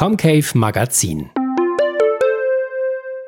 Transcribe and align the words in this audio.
Comcave 0.00 0.56
Magazin. 0.56 1.28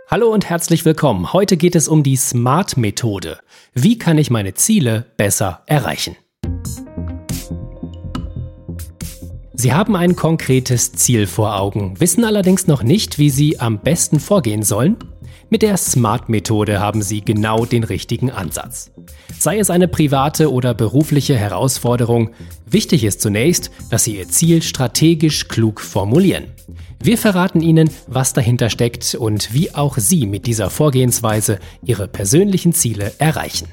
Hallo 0.08 0.32
und 0.32 0.48
herzlich 0.48 0.86
willkommen. 0.86 1.34
Heute 1.34 1.58
geht 1.58 1.76
es 1.76 1.86
um 1.86 2.02
die 2.02 2.16
SMART-Methode. 2.16 3.40
Wie 3.74 3.98
kann 3.98 4.16
ich 4.16 4.30
meine 4.30 4.54
Ziele 4.54 5.04
besser 5.18 5.64
erreichen? 5.66 6.16
Sie 9.52 9.74
haben 9.74 9.96
ein 9.96 10.16
konkretes 10.16 10.94
Ziel 10.94 11.26
vor 11.26 11.60
Augen, 11.60 12.00
wissen 12.00 12.24
allerdings 12.24 12.66
noch 12.66 12.82
nicht, 12.82 13.18
wie 13.18 13.28
Sie 13.28 13.60
am 13.60 13.80
besten 13.80 14.18
vorgehen 14.18 14.62
sollen? 14.62 14.96
Mit 15.52 15.60
der 15.60 15.76
SMART-Methode 15.76 16.80
haben 16.80 17.02
Sie 17.02 17.20
genau 17.20 17.66
den 17.66 17.84
richtigen 17.84 18.30
Ansatz. 18.30 18.90
Sei 19.38 19.58
es 19.58 19.68
eine 19.68 19.86
private 19.86 20.50
oder 20.50 20.72
berufliche 20.72 21.36
Herausforderung, 21.36 22.30
wichtig 22.64 23.04
ist 23.04 23.20
zunächst, 23.20 23.70
dass 23.90 24.04
Sie 24.04 24.16
Ihr 24.16 24.30
Ziel 24.30 24.62
strategisch 24.62 25.48
klug 25.48 25.82
formulieren. 25.82 26.44
Wir 27.02 27.18
verraten 27.18 27.60
Ihnen, 27.60 27.90
was 28.06 28.32
dahinter 28.32 28.70
steckt 28.70 29.14
und 29.14 29.52
wie 29.52 29.74
auch 29.74 29.98
Sie 29.98 30.24
mit 30.24 30.46
dieser 30.46 30.70
Vorgehensweise 30.70 31.58
Ihre 31.84 32.08
persönlichen 32.08 32.72
Ziele 32.72 33.12
erreichen. 33.18 33.68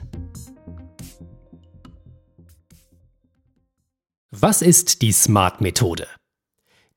Was 4.32 4.62
ist 4.62 5.02
die 5.02 5.14
SMART-Methode? 5.14 6.08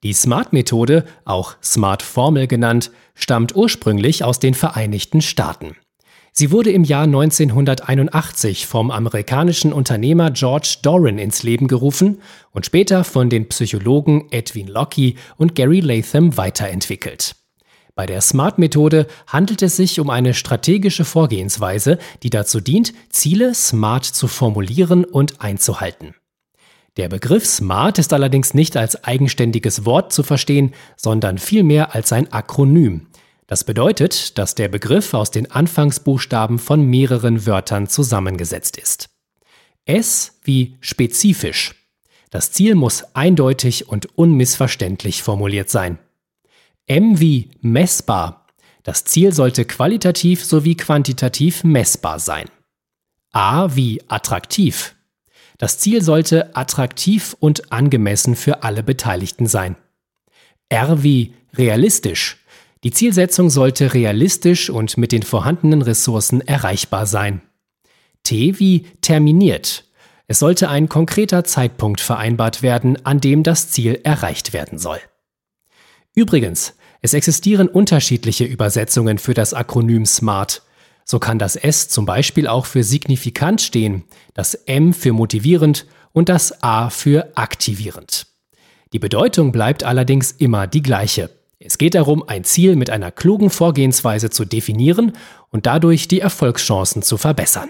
Die 0.02 0.14
SMART-Methode, 0.14 1.04
auch 1.24 1.54
SMART-Formel 1.62 2.48
genannt, 2.48 2.90
stammt 3.14 3.54
ursprünglich 3.54 4.24
aus 4.24 4.40
den 4.40 4.54
Vereinigten 4.54 5.22
Staaten. 5.22 5.76
Sie 6.32 6.50
wurde 6.50 6.72
im 6.72 6.82
Jahr 6.82 7.04
1981 7.04 8.66
vom 8.66 8.90
amerikanischen 8.90 9.72
Unternehmer 9.72 10.30
George 10.30 10.78
Doran 10.82 11.18
ins 11.18 11.42
Leben 11.42 11.68
gerufen 11.68 12.22
und 12.50 12.66
später 12.66 13.04
von 13.04 13.28
den 13.28 13.48
Psychologen 13.48 14.28
Edwin 14.30 14.66
Locke 14.66 15.14
und 15.36 15.54
Gary 15.54 15.80
Latham 15.80 16.36
weiterentwickelt. 16.36 17.36
Bei 17.94 18.06
der 18.06 18.22
SMART-Methode 18.22 19.06
handelt 19.26 19.60
es 19.60 19.76
sich 19.76 20.00
um 20.00 20.08
eine 20.08 20.32
strategische 20.32 21.04
Vorgehensweise, 21.04 21.98
die 22.22 22.30
dazu 22.30 22.60
dient, 22.60 22.94
Ziele 23.10 23.54
smart 23.54 24.06
zu 24.06 24.26
formulieren 24.26 25.04
und 25.04 25.42
einzuhalten. 25.42 26.14
Der 26.98 27.08
Begriff 27.08 27.46
Smart 27.46 27.98
ist 27.98 28.12
allerdings 28.12 28.52
nicht 28.52 28.76
als 28.76 29.04
eigenständiges 29.04 29.86
Wort 29.86 30.12
zu 30.12 30.22
verstehen, 30.22 30.74
sondern 30.96 31.38
vielmehr 31.38 31.94
als 31.94 32.12
ein 32.12 32.30
Akronym. 32.32 33.06
Das 33.46 33.64
bedeutet, 33.64 34.36
dass 34.38 34.54
der 34.54 34.68
Begriff 34.68 35.14
aus 35.14 35.30
den 35.30 35.50
Anfangsbuchstaben 35.50 36.58
von 36.58 36.84
mehreren 36.84 37.46
Wörtern 37.46 37.86
zusammengesetzt 37.86 38.76
ist. 38.76 39.08
S 39.84 40.38
wie 40.44 40.76
spezifisch. 40.80 41.74
Das 42.30 42.52
Ziel 42.52 42.74
muss 42.74 43.14
eindeutig 43.14 43.88
und 43.88 44.16
unmissverständlich 44.16 45.22
formuliert 45.22 45.70
sein. 45.70 45.98
M 46.86 47.20
wie 47.20 47.50
messbar. 47.60 48.46
Das 48.82 49.04
Ziel 49.04 49.32
sollte 49.32 49.64
qualitativ 49.64 50.44
sowie 50.44 50.76
quantitativ 50.76 51.64
messbar 51.64 52.18
sein. 52.18 52.48
A 53.32 53.74
wie 53.76 54.02
attraktiv. 54.08 54.94
Das 55.62 55.78
Ziel 55.78 56.02
sollte 56.02 56.56
attraktiv 56.56 57.36
und 57.38 57.70
angemessen 57.70 58.34
für 58.34 58.64
alle 58.64 58.82
Beteiligten 58.82 59.46
sein. 59.46 59.76
R 60.68 61.04
wie 61.04 61.34
realistisch. 61.54 62.44
Die 62.82 62.90
Zielsetzung 62.90 63.48
sollte 63.48 63.94
realistisch 63.94 64.70
und 64.70 64.96
mit 64.96 65.12
den 65.12 65.22
vorhandenen 65.22 65.80
Ressourcen 65.80 66.40
erreichbar 66.40 67.06
sein. 67.06 67.42
T 68.24 68.58
wie 68.58 68.86
terminiert. 69.02 69.84
Es 70.26 70.40
sollte 70.40 70.68
ein 70.68 70.88
konkreter 70.88 71.44
Zeitpunkt 71.44 72.00
vereinbart 72.00 72.62
werden, 72.62 73.06
an 73.06 73.20
dem 73.20 73.44
das 73.44 73.70
Ziel 73.70 74.00
erreicht 74.02 74.52
werden 74.52 74.80
soll. 74.80 74.98
Übrigens, 76.16 76.74
es 77.02 77.14
existieren 77.14 77.68
unterschiedliche 77.68 78.46
Übersetzungen 78.46 79.16
für 79.16 79.34
das 79.34 79.54
Akronym 79.54 80.06
SMART. 80.06 80.62
So 81.12 81.18
kann 81.18 81.38
das 81.38 81.56
S 81.56 81.90
zum 81.90 82.06
Beispiel 82.06 82.46
auch 82.46 82.64
für 82.64 82.82
signifikant 82.82 83.60
stehen, 83.60 84.04
das 84.32 84.54
M 84.54 84.94
für 84.94 85.12
motivierend 85.12 85.84
und 86.12 86.30
das 86.30 86.62
A 86.62 86.88
für 86.88 87.36
aktivierend. 87.36 88.28
Die 88.94 88.98
Bedeutung 88.98 89.52
bleibt 89.52 89.84
allerdings 89.84 90.32
immer 90.32 90.66
die 90.66 90.80
gleiche. 90.80 91.28
Es 91.58 91.76
geht 91.76 91.96
darum, 91.96 92.26
ein 92.26 92.44
Ziel 92.44 92.76
mit 92.76 92.88
einer 92.88 93.10
klugen 93.10 93.50
Vorgehensweise 93.50 94.30
zu 94.30 94.46
definieren 94.46 95.12
und 95.50 95.66
dadurch 95.66 96.08
die 96.08 96.20
Erfolgschancen 96.20 97.02
zu 97.02 97.18
verbessern. 97.18 97.68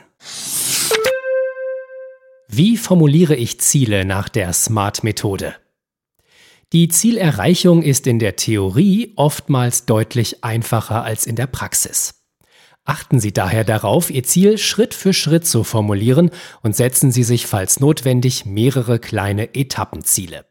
Wie 2.46 2.76
formuliere 2.76 3.34
ich 3.34 3.60
Ziele 3.60 4.04
nach 4.04 4.28
der 4.28 4.52
SMART-Methode? 4.52 5.56
Die 6.72 6.86
Zielerreichung 6.86 7.82
ist 7.82 8.06
in 8.06 8.20
der 8.20 8.36
Theorie 8.36 9.14
oftmals 9.16 9.84
deutlich 9.84 10.44
einfacher 10.44 11.02
als 11.02 11.26
in 11.26 11.34
der 11.34 11.48
Praxis. 11.48 12.21
Achten 12.84 13.20
Sie 13.20 13.32
daher 13.32 13.62
darauf, 13.64 14.10
Ihr 14.10 14.24
Ziel 14.24 14.58
Schritt 14.58 14.92
für 14.92 15.12
Schritt 15.12 15.46
zu 15.46 15.62
formulieren 15.62 16.30
und 16.62 16.74
setzen 16.74 17.12
Sie 17.12 17.22
sich, 17.22 17.46
falls 17.46 17.78
notwendig, 17.78 18.44
mehrere 18.44 18.98
kleine 18.98 19.54
Etappenziele. 19.54 20.44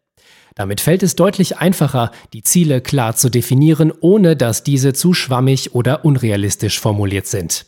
Damit 0.56 0.82
fällt 0.82 1.04
es 1.04 1.16
deutlich 1.16 1.58
einfacher, 1.58 2.12
die 2.34 2.44
Ziele 2.44 2.82
klar 2.82 3.16
zu 3.16 3.30
definieren, 3.30 3.92
ohne 4.00 4.36
dass 4.36 4.64
diese 4.64 4.94
zu 4.94 5.14
schwammig 5.14 5.76
oder 5.76 6.06
unrealistisch 6.06 6.80
formuliert 6.80 7.28
sind. 7.28 7.66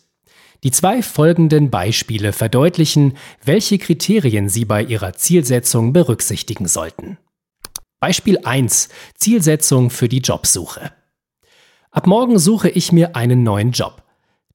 Die 0.64 0.72
zwei 0.72 1.02
folgenden 1.02 1.70
Beispiele 1.70 2.32
verdeutlichen, 2.32 3.18
welche 3.44 3.78
Kriterien 3.78 4.48
Sie 4.48 4.64
bei 4.64 4.82
Ihrer 4.82 5.14
Zielsetzung 5.14 5.92
berücksichtigen 5.92 6.68
sollten. 6.68 7.18
Beispiel 8.00 8.40
1. 8.44 8.90
Zielsetzung 9.18 9.90
für 9.90 10.08
die 10.08 10.20
Jobsuche. 10.20 10.92
Ab 11.92 12.08
morgen 12.08 12.40
suche 12.40 12.70
ich 12.70 12.92
mir 12.92 13.16
einen 13.16 13.44
neuen 13.44 13.72
Job. 13.72 14.04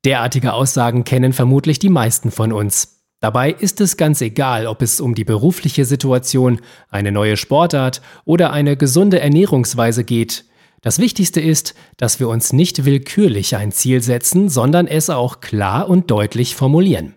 Derartige 0.05 0.53
Aussagen 0.53 1.05
kennen 1.05 1.33
vermutlich 1.33 1.79
die 1.79 1.89
meisten 1.89 2.31
von 2.31 2.53
uns. 2.53 3.03
Dabei 3.21 3.51
ist 3.51 3.81
es 3.81 3.97
ganz 3.97 4.21
egal, 4.21 4.69
ob 4.69 4.81
es 4.81 5.01
um 5.01 5.15
die 5.15 5.25
berufliche 5.25 5.85
Situation, 5.85 6.61
eine 6.89 7.11
neue 7.11 7.37
Sportart 7.37 8.01
oder 8.25 8.53
eine 8.53 8.77
gesunde 8.77 9.19
Ernährungsweise 9.19 10.05
geht. 10.05 10.45
Das 10.83 11.01
Wichtigste 11.01 11.41
ist, 11.41 11.75
dass 11.97 12.21
wir 12.21 12.29
uns 12.29 12.53
nicht 12.53 12.85
willkürlich 12.85 13.57
ein 13.57 13.73
Ziel 13.73 14.01
setzen, 14.01 14.49
sondern 14.49 14.87
es 14.87 15.11
auch 15.11 15.41
klar 15.41 15.89
und 15.89 16.13
deutlich 16.13 16.55
formulieren. 16.55 17.17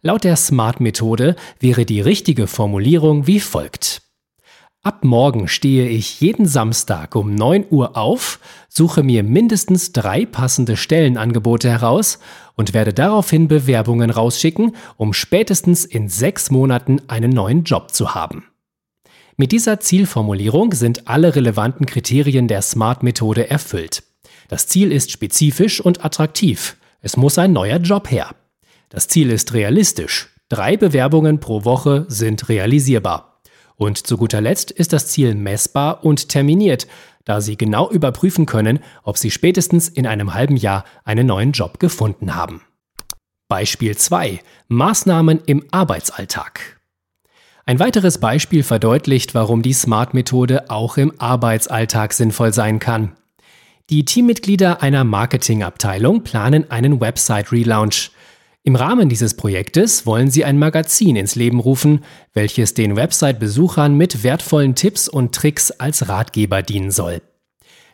Laut 0.00 0.22
der 0.22 0.36
SMART-Methode 0.36 1.34
wäre 1.58 1.84
die 1.84 2.00
richtige 2.00 2.46
Formulierung 2.46 3.26
wie 3.26 3.40
folgt. 3.40 4.02
Ab 4.82 5.04
morgen 5.04 5.46
stehe 5.46 5.90
ich 5.90 6.22
jeden 6.22 6.46
Samstag 6.46 7.14
um 7.14 7.34
9 7.34 7.66
Uhr 7.68 7.98
auf, 7.98 8.40
suche 8.70 9.02
mir 9.02 9.22
mindestens 9.22 9.92
drei 9.92 10.24
passende 10.24 10.78
Stellenangebote 10.78 11.68
heraus 11.68 12.18
und 12.56 12.72
werde 12.72 12.94
daraufhin 12.94 13.46
Bewerbungen 13.46 14.08
rausschicken, 14.08 14.74
um 14.96 15.12
spätestens 15.12 15.84
in 15.84 16.08
sechs 16.08 16.50
Monaten 16.50 17.02
einen 17.08 17.30
neuen 17.30 17.64
Job 17.64 17.92
zu 17.92 18.14
haben. 18.14 18.44
Mit 19.36 19.52
dieser 19.52 19.80
Zielformulierung 19.80 20.72
sind 20.72 21.08
alle 21.08 21.36
relevanten 21.36 21.84
Kriterien 21.84 22.48
der 22.48 22.62
SMART-Methode 22.62 23.50
erfüllt. 23.50 24.02
Das 24.48 24.66
Ziel 24.66 24.92
ist 24.92 25.10
spezifisch 25.10 25.82
und 25.82 26.06
attraktiv. 26.06 26.78
Es 27.02 27.18
muss 27.18 27.36
ein 27.36 27.52
neuer 27.52 27.80
Job 27.80 28.10
her. 28.10 28.34
Das 28.88 29.08
Ziel 29.08 29.30
ist 29.30 29.52
realistisch. 29.52 30.30
Drei 30.48 30.78
Bewerbungen 30.78 31.38
pro 31.38 31.66
Woche 31.66 32.06
sind 32.08 32.48
realisierbar. 32.48 33.29
Und 33.80 34.06
zu 34.06 34.18
guter 34.18 34.42
Letzt 34.42 34.70
ist 34.70 34.92
das 34.92 35.06
Ziel 35.06 35.34
messbar 35.34 36.04
und 36.04 36.28
terminiert, 36.28 36.86
da 37.24 37.40
Sie 37.40 37.56
genau 37.56 37.90
überprüfen 37.90 38.44
können, 38.44 38.80
ob 39.04 39.16
Sie 39.16 39.30
spätestens 39.30 39.88
in 39.88 40.06
einem 40.06 40.34
halben 40.34 40.58
Jahr 40.58 40.84
einen 41.04 41.26
neuen 41.26 41.52
Job 41.52 41.80
gefunden 41.80 42.34
haben. 42.34 42.60
Beispiel 43.48 43.96
2. 43.96 44.40
Maßnahmen 44.68 45.40
im 45.46 45.64
Arbeitsalltag. 45.70 46.78
Ein 47.64 47.78
weiteres 47.78 48.18
Beispiel 48.18 48.64
verdeutlicht, 48.64 49.34
warum 49.34 49.62
die 49.62 49.72
SMART-Methode 49.72 50.68
auch 50.68 50.98
im 50.98 51.18
Arbeitsalltag 51.18 52.12
sinnvoll 52.12 52.52
sein 52.52 52.80
kann. 52.80 53.16
Die 53.88 54.04
Teammitglieder 54.04 54.82
einer 54.82 55.04
Marketingabteilung 55.04 56.22
planen 56.22 56.70
einen 56.70 57.00
Website-Relaunch. 57.00 58.10
Im 58.62 58.76
Rahmen 58.76 59.08
dieses 59.08 59.34
Projektes 59.34 60.04
wollen 60.04 60.30
sie 60.30 60.44
ein 60.44 60.58
Magazin 60.58 61.16
ins 61.16 61.34
Leben 61.34 61.60
rufen, 61.60 62.04
welches 62.34 62.74
den 62.74 62.94
Website-Besuchern 62.94 63.96
mit 63.96 64.22
wertvollen 64.22 64.74
Tipps 64.74 65.08
und 65.08 65.34
Tricks 65.34 65.70
als 65.70 66.08
Ratgeber 66.08 66.62
dienen 66.62 66.90
soll. 66.90 67.22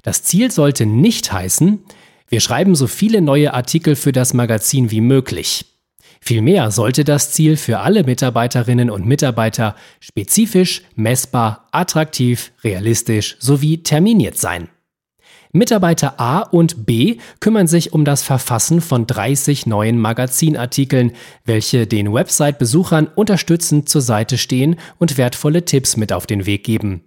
Das 0.03 0.25
Ziel 0.25 0.51
sollte 0.51 0.85
nicht 0.85 1.33
heißen, 1.33 1.85
wir 2.29 2.41
schreiben 2.41 2.75
so 2.75 2.89
viele 2.89 3.21
neue 3.21 3.55
Artikel 3.55 3.95
für 3.95 4.11
das 4.11 4.35
Magazin 4.35 4.91
wie 4.91 5.01
möglich. 5.01 5.67
Vielmehr 6.21 6.73
sollte 6.73 7.05
das 7.05 7.31
Ziel 7.31 7.57
für 7.57 7.79
alle 7.79 8.03
Mitarbeiterinnen 8.03 8.91
und 8.91 9.07
Mitarbeiter 9.07 9.77
spezifisch, 10.01 10.83
messbar, 10.97 11.69
attraktiv, 11.71 12.51
realistisch 12.65 13.37
sowie 13.39 13.85
terminiert 13.85 14.37
sein. 14.37 14.69
Mitarbeiter 15.57 16.21
A 16.21 16.41
und 16.41 16.87
B 16.87 17.19
kümmern 17.41 17.67
sich 17.67 17.93
um 17.93 18.05
das 18.05 18.23
Verfassen 18.23 18.81
von 18.81 19.07
30 19.07 19.67
neuen 19.67 19.99
Magazinartikeln, 19.99 21.13
welche 21.45 21.87
den 21.87 22.13
Website-Besuchern 22.13 23.09
unterstützend 23.15 23.89
zur 23.89 24.03
Seite 24.03 24.39
stehen 24.39 24.77
und 24.99 25.19
wertvolle 25.19 25.65
Tipps 25.65 25.97
mit 25.97 26.13
auf 26.13 26.27
den 26.27 26.47
Weg 26.47 26.65
geben. 26.65 27.03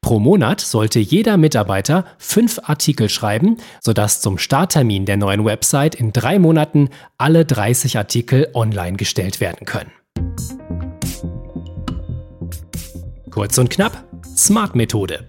Pro 0.00 0.18
Monat 0.18 0.60
sollte 0.60 1.00
jeder 1.00 1.38
Mitarbeiter 1.38 2.04
fünf 2.18 2.60
Artikel 2.64 3.08
schreiben, 3.08 3.56
sodass 3.80 4.20
zum 4.20 4.36
Starttermin 4.36 5.06
der 5.06 5.16
neuen 5.16 5.46
Website 5.46 5.94
in 5.94 6.12
drei 6.12 6.38
Monaten 6.38 6.90
alle 7.16 7.46
30 7.46 7.96
Artikel 7.96 8.48
online 8.52 8.98
gestellt 8.98 9.40
werden 9.40 9.64
können. 9.64 9.92
Kurz 13.30 13.56
und 13.56 13.70
knapp, 13.70 14.04
Smart-Methode. 14.36 15.26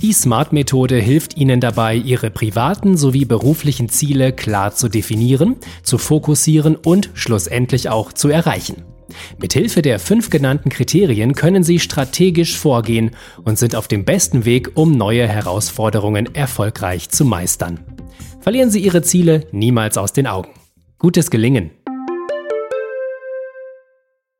Die 0.00 0.12
Smart-Methode 0.12 0.96
hilft 0.96 1.38
Ihnen 1.38 1.60
dabei, 1.60 1.94
Ihre 1.94 2.30
privaten 2.30 2.96
sowie 2.98 3.24
beruflichen 3.24 3.88
Ziele 3.88 4.32
klar 4.32 4.74
zu 4.74 4.88
definieren, 4.88 5.56
zu 5.82 5.96
fokussieren 5.96 6.76
und 6.76 7.10
schlussendlich 7.14 7.88
auch 7.88 8.12
zu 8.12 8.28
erreichen. 8.28 8.84
Mithilfe 9.38 9.82
der 9.82 9.98
fünf 9.98 10.28
genannten 10.28 10.68
Kriterien 10.68 11.34
können 11.34 11.62
Sie 11.62 11.78
strategisch 11.78 12.58
vorgehen 12.58 13.12
und 13.44 13.58
sind 13.58 13.74
auf 13.74 13.88
dem 13.88 14.04
besten 14.04 14.44
Weg, 14.44 14.72
um 14.74 14.92
neue 14.92 15.26
Herausforderungen 15.26 16.34
erfolgreich 16.34 17.08
zu 17.08 17.24
meistern. 17.24 17.80
Verlieren 18.40 18.70
Sie 18.70 18.80
Ihre 18.80 19.02
Ziele 19.02 19.46
niemals 19.50 19.96
aus 19.96 20.12
den 20.12 20.26
Augen. 20.26 20.50
Gutes 20.98 21.30
Gelingen! 21.30 21.70